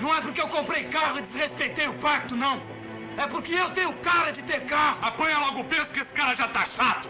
Não 0.00 0.14
é 0.14 0.20
porque 0.20 0.40
eu 0.40 0.48
comprei 0.48 0.84
carro 0.84 1.18
e 1.18 1.22
desrespeitei 1.22 1.88
o 1.88 1.94
pacto, 1.94 2.36
não. 2.36 2.60
É 3.16 3.26
porque 3.26 3.54
eu 3.54 3.70
tenho 3.70 3.92
cara 3.94 4.32
de 4.32 4.42
ter 4.42 4.64
carro. 4.64 4.98
Apanha 5.02 5.38
logo 5.38 5.60
o 5.60 5.64
preço 5.64 5.92
que 5.92 6.00
esse 6.00 6.12
cara 6.12 6.34
já 6.34 6.48
tá 6.48 6.66
chato. 6.66 7.08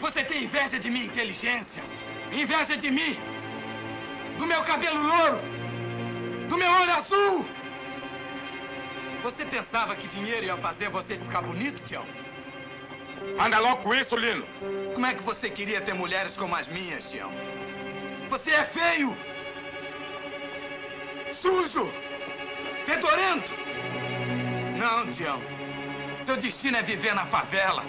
Você 0.00 0.22
tem 0.22 0.44
inveja 0.44 0.78
de 0.78 0.90
minha 0.90 1.06
inteligência. 1.06 1.82
Inveja 2.30 2.76
de 2.76 2.90
mim. 2.90 3.18
Do 4.38 4.46
meu 4.46 4.62
cabelo 4.62 5.02
louro. 5.02 5.38
Do 6.48 6.56
meu 6.56 6.70
olho 6.70 6.94
azul. 6.94 7.46
Você 9.22 9.44
pensava 9.44 9.96
que 9.96 10.06
dinheiro 10.06 10.46
ia 10.46 10.56
fazer 10.56 10.90
você 10.90 11.16
ficar 11.16 11.42
bonito, 11.42 11.82
Tião? 11.84 12.04
Anda 13.38 13.58
logo 13.58 13.82
com 13.82 13.94
isso, 13.94 14.16
Lino. 14.16 14.46
Como 14.94 15.06
é 15.06 15.14
que 15.14 15.22
você 15.22 15.50
queria 15.50 15.80
ter 15.80 15.94
mulheres 15.94 16.36
como 16.36 16.54
as 16.54 16.68
minhas, 16.68 17.04
Tião? 17.04 17.30
Você 18.30 18.50
é 18.50 18.64
feio! 18.66 19.16
Sujo! 21.40 21.90
Fedorento! 22.88 23.50
Não, 24.78 25.12
Tião. 25.12 25.38
Seu 26.24 26.38
destino 26.38 26.78
é 26.78 26.82
viver 26.82 27.14
na 27.14 27.26
favela. 27.26 27.84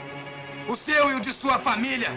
O 0.67 0.75
seu 0.75 1.09
e 1.11 1.15
o 1.15 1.21
de 1.21 1.31
sua 1.31 1.57
família. 1.57 2.09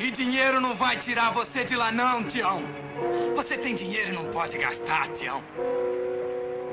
E 0.00 0.10
dinheiro 0.10 0.58
não 0.58 0.74
vai 0.74 0.96
tirar 0.96 1.32
você 1.32 1.62
de 1.62 1.76
lá, 1.76 1.92
não, 1.92 2.24
Tião. 2.24 2.62
Você 3.36 3.58
tem 3.58 3.74
dinheiro 3.74 4.08
e 4.08 4.14
não 4.14 4.32
pode 4.32 4.56
gastar, 4.56 5.08
Tião. 5.08 5.44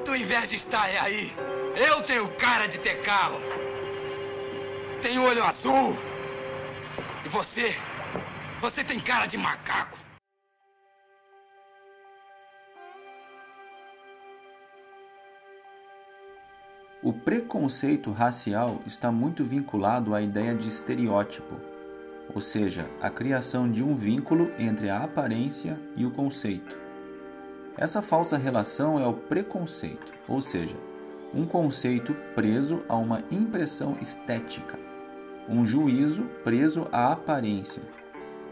Tua 0.06 0.18
inveja 0.18 0.56
está 0.56 0.88
é 0.88 1.00
aí. 1.02 1.36
Eu 1.76 2.04
tenho 2.04 2.30
cara 2.36 2.66
de 2.70 2.78
ter 2.78 3.02
carro. 3.02 3.42
Tenho 5.02 5.22
olho 5.22 5.44
azul. 5.44 5.98
E 7.26 7.28
você? 7.28 7.76
Você 8.62 8.86
tem 8.86 9.02
cara 9.02 9.26
de 9.26 9.38
macaco. 9.38 10.01
O 17.04 17.12
preconceito 17.12 18.12
racial 18.12 18.80
está 18.86 19.12
muito 19.12 19.44
vinculado 19.44 20.14
à 20.14 20.22
ideia 20.22 20.54
de 20.54 20.68
estereótipo, 20.68 21.56
ou 22.32 22.40
seja, 22.40 22.86
a 23.02 23.10
criação 23.10 23.72
de 23.72 23.84
um 23.84 23.96
vínculo 23.96 24.52
entre 24.60 24.88
a 24.88 25.00
aparência 25.00 25.80
e 25.96 26.06
o 26.06 26.12
conceito. 26.12 26.78
Essa 27.76 28.04
falsa 28.04 28.38
relação 28.38 29.00
é 29.00 29.08
o 29.08 29.16
preconceito, 29.16 30.14
ou 30.28 30.44
seja, 30.44 30.76
um 31.34 31.44
conceito 31.44 32.14
preso 32.36 32.84
a 32.88 32.96
uma 32.96 33.24
impressão 33.32 33.98
estética, 34.00 34.78
um 35.50 35.66
juízo 35.66 36.26
preso 36.44 36.88
à 36.92 37.12
aparência. 37.12 37.82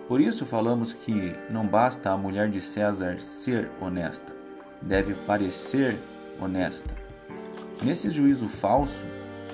Por 0.08 0.20
isso 0.20 0.44
falamos 0.48 0.92
que 0.92 1.36
não 1.52 1.68
basta 1.68 2.10
a 2.10 2.18
mulher 2.18 2.50
de 2.50 2.62
César 2.62 3.20
ser 3.20 3.70
honesta, 3.80 4.34
deve 4.82 5.14
parecer 5.14 6.00
honesta. 6.42 7.09
Nesse 7.82 8.12
juízo 8.12 8.50
falso, 8.50 9.02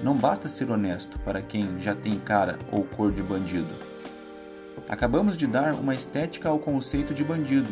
não 0.01 0.15
basta 0.15 0.49
ser 0.49 0.71
honesto 0.71 1.19
para 1.19 1.43
quem 1.43 1.79
já 1.79 1.93
tem 1.93 2.17
cara 2.17 2.57
ou 2.71 2.83
cor 2.83 3.11
de 3.11 3.21
bandido. 3.21 3.69
Acabamos 4.89 5.37
de 5.37 5.45
dar 5.45 5.75
uma 5.75 5.93
estética 5.93 6.49
ao 6.49 6.57
conceito 6.57 7.13
de 7.13 7.23
bandido, 7.23 7.71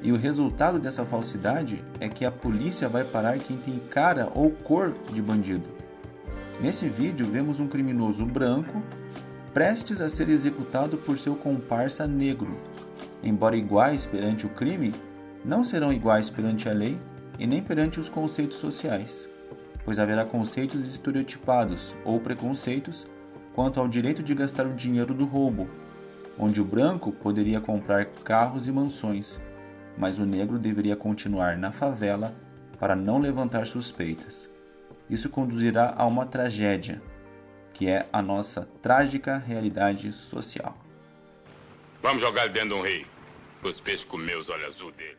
e 0.00 0.12
o 0.12 0.16
resultado 0.16 0.78
dessa 0.78 1.04
falsidade 1.04 1.84
é 1.98 2.08
que 2.08 2.24
a 2.24 2.30
polícia 2.30 2.88
vai 2.88 3.02
parar 3.02 3.38
quem 3.38 3.56
tem 3.56 3.80
cara 3.90 4.30
ou 4.32 4.52
cor 4.52 4.94
de 5.12 5.20
bandido. 5.20 5.68
Nesse 6.60 6.88
vídeo, 6.88 7.26
vemos 7.26 7.58
um 7.58 7.66
criminoso 7.66 8.24
branco 8.24 8.80
prestes 9.52 10.00
a 10.00 10.08
ser 10.08 10.28
executado 10.28 10.98
por 10.98 11.18
seu 11.18 11.34
comparsa 11.34 12.06
negro. 12.06 12.56
Embora 13.24 13.56
iguais 13.56 14.06
perante 14.06 14.46
o 14.46 14.50
crime, 14.50 14.94
não 15.44 15.64
serão 15.64 15.92
iguais 15.92 16.30
perante 16.30 16.68
a 16.68 16.72
lei 16.72 16.96
e 17.40 17.46
nem 17.46 17.60
perante 17.60 17.98
os 17.98 18.08
conceitos 18.08 18.58
sociais 18.58 19.29
pois 19.90 19.98
haverá 19.98 20.24
conceitos 20.24 20.86
estereotipados 20.86 21.96
ou 22.04 22.20
preconceitos 22.20 23.08
quanto 23.52 23.80
ao 23.80 23.88
direito 23.88 24.22
de 24.22 24.36
gastar 24.36 24.64
o 24.64 24.72
dinheiro 24.72 25.12
do 25.12 25.24
roubo, 25.24 25.68
onde 26.38 26.60
o 26.60 26.64
branco 26.64 27.10
poderia 27.10 27.60
comprar 27.60 28.06
carros 28.22 28.68
e 28.68 28.70
mansões, 28.70 29.40
mas 29.98 30.16
o 30.16 30.24
negro 30.24 30.60
deveria 30.60 30.94
continuar 30.94 31.56
na 31.56 31.72
favela 31.72 32.32
para 32.78 32.94
não 32.94 33.18
levantar 33.18 33.66
suspeitas. 33.66 34.48
Isso 35.10 35.28
conduzirá 35.28 35.92
a 35.98 36.06
uma 36.06 36.24
tragédia, 36.24 37.02
que 37.72 37.88
é 37.88 38.06
a 38.12 38.22
nossa 38.22 38.68
trágica 38.80 39.38
realidade 39.38 40.12
social. 40.12 40.78
Vamos 42.00 42.22
jogar 42.22 42.48
dentro 42.48 42.68
de 42.68 42.74
um 42.74 42.82
rio. 42.82 43.06
Os 43.60 43.80
peixes 43.80 44.04
comer 44.04 44.36
os 44.36 44.48
olhos 44.48 44.68
azul 44.68 44.92
dele. 44.92 45.18